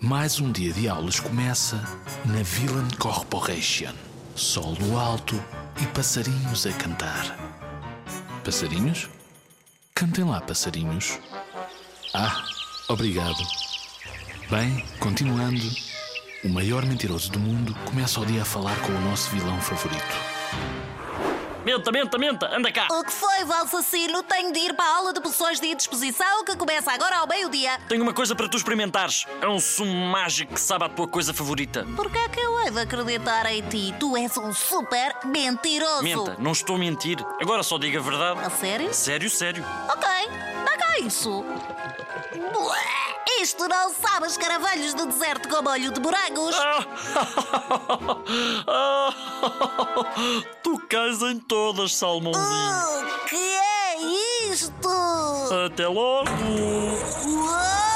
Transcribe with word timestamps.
Mais 0.00 0.38
um 0.38 0.52
dia 0.52 0.72
de 0.72 0.88
aulas 0.88 1.18
começa 1.18 1.76
na 2.24 2.40
Villain 2.44 2.86
Corporation. 3.00 3.92
Sol 4.36 4.76
no 4.80 4.96
alto 4.96 5.34
e 5.82 5.86
passarinhos 5.86 6.64
a 6.66 6.72
cantar. 6.72 7.36
Passarinhos? 8.44 9.10
Cantem 9.96 10.24
lá, 10.24 10.40
passarinhos. 10.40 11.18
Ah, 12.14 12.44
obrigado. 12.88 13.42
Bem, 14.48 14.86
continuando. 15.00 15.68
O 16.44 16.48
maior 16.48 16.86
mentiroso 16.86 17.32
do 17.32 17.40
mundo 17.40 17.74
começa 17.84 18.20
o 18.20 18.26
dia 18.26 18.42
a 18.42 18.44
falar 18.44 18.78
com 18.82 18.92
o 18.92 19.00
nosso 19.00 19.28
vilão 19.30 19.60
favorito. 19.60 20.77
Menta, 21.68 21.92
menta, 21.92 22.16
menta, 22.16 22.56
anda 22.56 22.72
cá. 22.72 22.88
O 22.90 23.04
que 23.04 23.12
foi, 23.12 23.44
Valsacino? 23.44 24.22
Tenho 24.22 24.50
de 24.54 24.58
ir 24.58 24.72
para 24.72 24.86
a 24.86 24.96
aula 24.96 25.12
de 25.12 25.20
poções 25.20 25.60
de 25.60 25.74
disposição 25.74 26.42
que 26.42 26.56
começa 26.56 26.90
agora 26.90 27.18
ao 27.18 27.28
meio-dia. 27.28 27.78
Tenho 27.86 28.02
uma 28.02 28.14
coisa 28.14 28.34
para 28.34 28.48
tu 28.48 28.56
experimentares. 28.56 29.26
É 29.38 29.46
um 29.46 29.60
sumo 29.60 29.92
mágico 29.92 30.54
que 30.54 30.60
sabe 30.62 30.86
a 30.86 30.88
tua 30.88 31.06
coisa 31.06 31.34
favorita. 31.34 31.86
Por 31.94 32.10
que 32.10 32.16
é 32.16 32.28
que 32.30 32.40
eu 32.40 32.58
hei 32.62 32.70
de 32.70 32.80
acreditar 32.80 33.44
em 33.52 33.60
ti? 33.68 33.94
Tu 34.00 34.16
és 34.16 34.34
um 34.38 34.50
super 34.50 35.14
mentiroso. 35.26 36.02
Menta, 36.02 36.36
não 36.38 36.52
estou 36.52 36.76
a 36.76 36.78
mentir. 36.78 37.18
Agora 37.38 37.62
só 37.62 37.76
diga 37.76 37.98
a 37.98 38.02
verdade. 38.02 38.40
A 38.40 38.48
sério? 38.48 38.94
Sério, 38.94 39.28
sério. 39.28 39.62
Ok, 39.90 40.08
isso. 41.00 41.44
Bué, 42.52 42.84
Isto 43.40 43.68
não 43.68 43.92
sabe 43.94 44.26
os 44.26 44.36
caravelhos 44.36 44.94
do 44.94 45.06
deserto 45.06 45.48
com 45.48 45.62
molho 45.62 45.92
de 45.92 46.00
morangos. 46.00 46.56
Tu 50.62 50.78
cais 50.88 51.22
em 51.22 51.38
todas, 51.40 51.94
salmãozinho. 51.94 53.12
O 53.22 53.24
que 53.26 53.36
é 53.36 53.96
isto? 54.50 54.88
Até 55.66 55.86
logo. 55.86 56.28
Realmente 56.28 57.87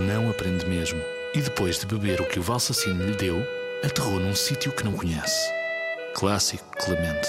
não 0.00 0.30
aprende 0.30 0.66
mesmo. 0.66 1.00
E 1.34 1.40
depois 1.40 1.78
de 1.78 1.86
beber 1.86 2.20
o 2.20 2.26
que 2.26 2.38
o 2.38 2.42
Valsacino 2.42 3.04
lhe 3.04 3.16
deu, 3.16 3.46
aterrou 3.84 4.18
num 4.18 4.34
sítio 4.34 4.72
que 4.72 4.84
não 4.84 4.92
conhece. 4.92 5.50
Clássico 6.14 6.64
Clemente. 6.76 7.28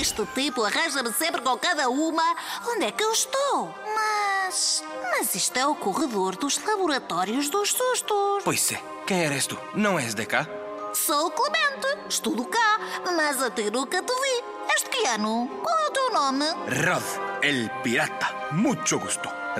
Este 0.00 0.26
tipo 0.34 0.64
arranja-me 0.64 1.12
sempre 1.12 1.40
com 1.40 1.56
cada 1.56 1.88
uma. 1.88 2.22
Onde 2.68 2.86
é 2.86 2.92
que 2.92 3.02
eu 3.02 3.12
estou? 3.12 3.74
Mas. 3.94 4.84
Mas 5.10 5.34
isto 5.34 5.56
é 5.56 5.66
o 5.66 5.74
corredor 5.74 6.36
dos 6.36 6.58
laboratórios 6.64 7.48
dos 7.48 7.70
sustos. 7.72 8.42
Pois 8.44 8.72
é, 8.72 8.82
quem 9.06 9.24
eres 9.24 9.46
tu? 9.46 9.58
Não 9.74 9.98
és 9.98 10.14
de 10.14 10.26
cá? 10.26 10.46
Sou 10.92 11.28
o 11.28 11.30
Clemente, 11.30 11.98
estudo 12.08 12.44
cá, 12.44 12.78
mas 13.16 13.42
a 13.42 13.50
ti 13.50 13.70
nunca 13.70 14.02
te 14.02 14.12
vi. 14.12 14.44
És 14.74 14.82
de 14.82 14.90
que 14.90 15.06
ano? 15.06 15.48
Qual 15.62 15.78
é 15.78 15.86
o 15.86 15.90
teu 15.90 16.12
nome? 16.12 16.46
Rod, 16.84 17.42
el 17.42 17.70
pirata. 17.82 18.28
Mucho 18.52 18.98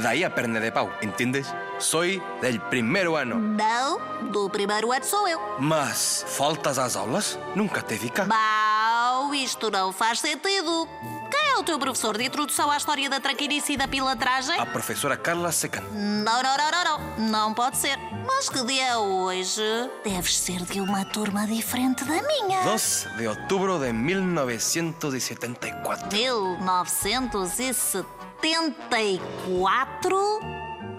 Daí 0.00 0.24
a 0.24 0.30
perna 0.30 0.58
de 0.58 0.72
pau, 0.72 0.91
entendes? 1.03 1.53
Soy 1.78 2.22
del 2.41 2.58
primeiro 2.60 3.14
ano. 3.16 3.38
Não, 3.38 4.00
do 4.30 4.48
primeiro 4.48 4.91
ano 4.91 5.04
sou 5.04 5.28
eu. 5.28 5.38
Mas 5.58 6.25
faltas 6.26 6.78
às 6.78 6.97
aulas? 6.97 7.38
Nunca 7.54 7.82
te 7.82 7.98
cá. 8.08 8.25
Mau, 8.25 9.34
isto 9.34 9.70
não 9.70 9.92
faz 9.92 10.20
sentido. 10.20 10.88
Quem 11.31 11.50
é 11.50 11.58
o 11.58 11.62
teu 11.62 11.78
professor 11.78 12.16
de 12.16 12.25
introdução 12.25 12.70
à 12.70 12.78
história 12.78 13.10
da 13.10 13.20
traquinice 13.20 13.75
e 13.75 13.76
da 13.76 13.86
pilantragem? 13.86 14.58
A 14.58 14.64
professora 14.64 15.14
Carla 15.16 15.52
Secan. 15.52 15.82
Não, 15.92 16.42
não, 16.42 16.56
não, 16.56 16.70
não, 16.70 16.84
não. 16.84 16.98
Não 17.28 17.52
pode 17.52 17.76
ser. 17.76 17.98
Mas 18.26 18.48
que 18.48 18.64
dia 18.64 18.86
é 18.88 18.97
hoje? 18.97 19.60
Deves 20.02 20.38
ser 20.38 20.62
de 20.62 20.81
uma 20.81 21.04
turma 21.04 21.47
diferente 21.47 22.02
da 22.04 22.22
minha. 22.22 22.62
2 22.62 23.08
de 23.19 23.26
outubro 23.26 23.78
de 23.78 23.92
1974. 23.92 26.08
1974? 26.16 28.31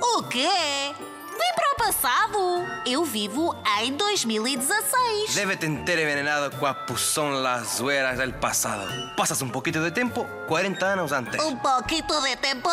O 0.02 0.24
quê? 0.30 0.48
Vim 0.48 1.54
para 1.56 1.74
o 1.74 1.76
passado. 1.78 2.38
Eu 2.86 3.04
vivo 3.04 3.54
em 3.82 3.92
2016. 3.98 5.36
Debe 5.36 5.58
te 5.58 5.68
ter 5.84 6.00
envenenado 6.00 6.56
com 6.56 6.66
a 6.66 6.74
pulsão 6.74 7.32
las 7.32 7.80
zueras 7.80 8.18
del 8.18 8.34
pasado. 8.34 8.88
Pasas 9.18 9.42
un 9.42 9.50
poquito 9.50 9.82
de 9.82 9.92
tempo, 9.92 10.26
40 10.48 10.86
anos 10.86 11.12
antes. 11.12 11.44
Um 11.44 11.58
pouquinho 11.58 12.22
de 12.22 12.38
tempo? 12.38 12.70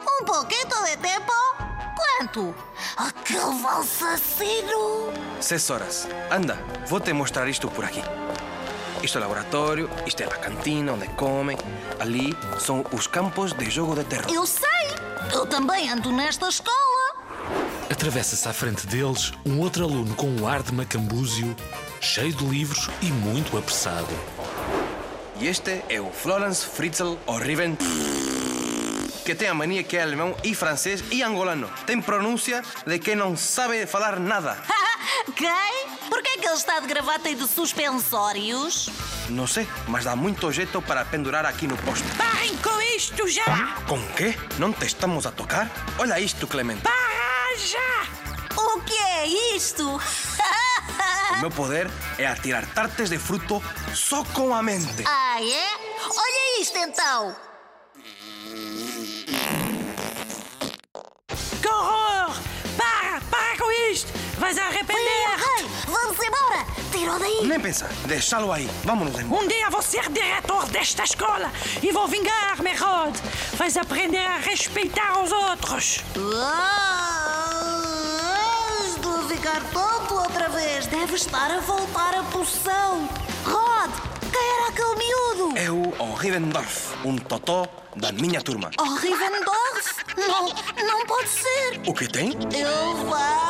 Um 0.00 0.24
pouquinho 0.24 0.66
de 0.86 0.96
tempo? 0.96 1.32
Quanto? 1.94 2.54
Aquele 2.96 3.60
valsacino. 3.62 5.12
Seis 5.40 5.68
horas. 5.68 6.08
Anda, 6.30 6.54
vou 6.86 7.00
te 7.00 7.12
mostrar 7.12 7.46
isto 7.48 7.68
por 7.68 7.84
aqui. 7.84 8.02
Isto 9.02 9.16
é 9.16 9.20
o 9.20 9.22
laboratório, 9.22 9.90
isto 10.06 10.22
é 10.22 10.26
a 10.26 10.28
cantina 10.28 10.92
onde 10.92 11.08
comem. 11.08 11.56
Ali 11.98 12.36
são 12.58 12.84
os 12.92 13.06
campos 13.06 13.52
de 13.54 13.70
jogo 13.70 13.94
de 13.94 14.04
terror. 14.04 14.26
Eu 14.30 14.46
sei. 14.46 14.68
Eu 15.32 15.46
também 15.46 15.88
ando 15.88 16.12
nesta 16.12 16.48
escola. 16.48 17.14
Atravessa-se 17.90 18.46
à 18.46 18.52
frente 18.52 18.86
deles 18.86 19.32
um 19.44 19.58
outro 19.58 19.84
aluno 19.84 20.14
com 20.14 20.28
um 20.28 20.46
ar 20.46 20.62
de 20.62 20.74
macambúzio, 20.74 21.56
cheio 22.00 22.32
de 22.32 22.44
livros 22.44 22.90
e 23.00 23.06
muito 23.06 23.56
apressado. 23.56 24.14
E 25.40 25.46
este 25.46 25.82
é 25.88 25.98
o 25.98 26.10
Florence 26.10 26.66
Fritzl 26.66 27.14
O'Riven, 27.26 27.78
que 29.24 29.34
tem 29.34 29.48
a 29.48 29.54
mania 29.54 29.82
que 29.82 29.96
é 29.96 30.02
alemão 30.02 30.36
e 30.44 30.54
francês 30.54 31.02
e 31.10 31.22
angolano. 31.22 31.70
Tem 31.86 32.02
pronúncia 32.02 32.62
de 32.86 32.98
quem 32.98 33.16
não 33.16 33.34
sabe 33.34 33.86
falar 33.86 34.20
nada. 34.20 34.58
Quem? 35.34 35.89
Por 36.10 36.22
que 36.22 36.28
é 36.28 36.38
que 36.38 36.46
ele 36.46 36.56
está 36.56 36.80
de 36.80 36.86
gravata 36.86 37.28
e 37.30 37.34
de 37.34 37.46
suspensórios? 37.46 38.90
Não 39.28 39.46
sei, 39.46 39.66
mas 39.86 40.04
dá 40.04 40.14
muito 40.16 40.50
jeito 40.50 40.82
para 40.82 41.04
pendurar 41.04 41.46
aqui 41.46 41.66
no 41.66 41.76
posto. 41.78 42.04
Parem 42.16 42.56
com 42.58 42.82
isto 42.82 43.26
já! 43.28 43.74
Com 43.86 44.04
quê? 44.14 44.36
Não 44.58 44.72
te 44.72 44.84
estamos 44.86 45.24
a 45.24 45.30
tocar? 45.30 45.70
Olha 45.98 46.18
isto, 46.20 46.46
Clemente. 46.46 46.82
Para 46.82 47.56
já! 47.56 48.60
O 48.60 48.80
que 48.82 48.92
é 48.94 49.26
isto? 49.56 50.00
O 51.36 51.40
meu 51.40 51.50
poder 51.50 51.88
é 52.18 52.26
atirar 52.26 52.66
tartes 52.66 53.08
de 53.08 53.18
fruto 53.18 53.62
só 53.94 54.24
com 54.24 54.52
a 54.54 54.62
mente. 54.62 55.04
ah, 55.06 55.40
é? 55.40 55.68
Olha 56.04 56.60
isto 56.60 56.76
então. 56.76 57.49
Nem 67.44 67.58
pensar, 67.60 67.88
deixá-lo 68.06 68.52
aí. 68.52 68.68
Vamos-nos 68.84 69.18
embora. 69.20 69.42
Um 69.42 69.48
dia 69.48 69.70
vou 69.70 69.82
ser 69.82 70.08
diretor 70.10 70.66
desta 70.66 71.04
escola 71.04 71.50
e 71.82 71.90
vou 71.92 72.06
vingar-me, 72.06 72.72
Rod! 72.74 73.16
Vais 73.54 73.76
aprender 73.76 74.18
a 74.18 74.38
respeitar 74.38 75.22
os 75.22 75.32
outros! 75.32 76.00
Ah, 76.36 77.72
estou 78.86 79.20
a 79.20 79.22
ficar 79.28 79.62
tonto 79.72 80.14
outra 80.14 80.48
vez. 80.48 80.86
Deve 80.86 81.14
estar 81.14 81.50
a 81.50 81.60
voltar 81.60 82.14
a 82.14 82.22
poção. 82.24 83.08
Rod, 83.44 83.90
quem 84.32 84.50
era 84.56 84.68
aquele 84.68 84.94
miúdo? 84.96 85.56
É 85.58 85.70
o 85.70 86.14
Rivendorf, 86.14 86.94
um 87.04 87.16
totó 87.16 87.66
da 87.96 88.12
minha 88.12 88.42
turma. 88.42 88.70
Oh, 88.78 88.94
Rivendorf? 88.96 90.04
Não, 90.16 90.46
não 90.86 91.06
pode 91.06 91.28
ser. 91.28 91.80
O 91.86 91.94
que 91.94 92.06
tem? 92.06 92.30
Ele 92.52 93.04
vai 93.08 93.49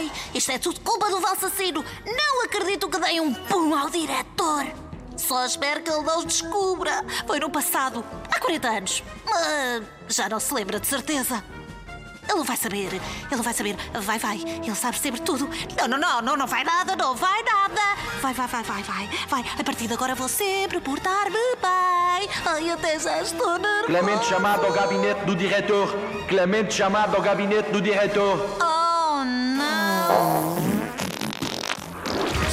voltei! 0.00 0.10
Isto 0.34 0.52
é 0.52 0.58
tudo 0.58 0.80
culpa 0.80 1.10
do 1.10 1.20
Valsacino. 1.20 1.84
Não 2.06 2.44
acredito 2.44 2.88
que 2.88 2.98
dei 2.98 3.20
um 3.20 3.32
pum 3.34 3.74
ao 3.74 3.90
diretor. 3.90 4.66
Só 5.16 5.44
espero 5.44 5.82
que 5.82 5.90
ele 5.90 6.02
não 6.02 6.18
os 6.18 6.24
descubra. 6.24 7.04
Foi 7.26 7.38
no 7.38 7.50
passado, 7.50 8.04
há 8.30 8.40
40 8.40 8.68
anos. 8.68 9.02
Mas 9.26 10.16
já 10.16 10.28
não 10.28 10.40
se 10.40 10.52
lembra 10.54 10.80
de 10.80 10.86
certeza. 10.86 11.44
Ele 12.28 12.44
vai 12.44 12.56
saber. 12.56 13.00
Ele 13.30 13.42
vai 13.42 13.52
saber. 13.52 13.76
Vai, 13.92 14.18
vai. 14.18 14.36
Ele 14.36 14.74
sabe 14.74 14.98
sempre 14.98 15.20
tudo. 15.20 15.50
Não, 15.76 15.88
não, 15.88 15.98
não, 15.98 16.22
não, 16.22 16.36
não 16.36 16.46
vai 16.46 16.62
nada, 16.62 16.94
não 16.94 17.14
vai 17.14 17.42
nada. 17.42 17.80
Vai, 18.20 18.32
vai, 18.32 18.46
vai, 18.46 18.62
vai, 18.62 18.82
vai. 18.82 19.10
Vai. 19.28 19.44
A 19.58 19.64
partir 19.64 19.88
de 19.88 19.94
agora 19.94 20.14
vou 20.14 20.28
sempre 20.28 20.80
portar-me 20.80 21.32
bem. 21.32 22.30
Ai, 22.46 22.70
até 22.70 22.98
já 23.00 23.20
estou 23.20 23.58
nervosa. 23.58 23.86
Clemente 23.86 24.26
chamado 24.26 24.64
ao 24.64 24.72
gabinete 24.72 25.24
do 25.24 25.34
diretor. 25.34 25.88
Clemente 26.28 26.72
chamado 26.72 27.16
ao 27.16 27.22
gabinete 27.22 27.70
do 27.72 27.80
diretor. 27.80 28.38
Oh, 28.62 28.79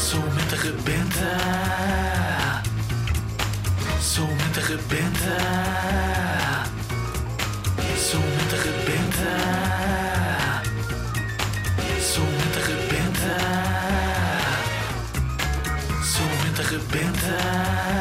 Sou 0.10 0.22
o 0.22 0.32
mente 0.32 0.56
arrebenta. 0.56 1.38
Sou 4.00 4.24
o 4.24 4.28
mente 4.30 4.60
arrebenta. 4.62 5.38
Sou 7.98 8.22
o 8.22 8.24
mente 8.24 8.56
arrebenta. 8.56 9.30
Sou 12.00 12.24
o 12.24 12.28
mente 12.28 12.58
arrebenta. 12.58 12.98
Mente 16.44 16.62
arrebenta. 16.62 17.97